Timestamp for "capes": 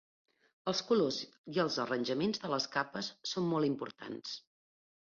2.79-3.13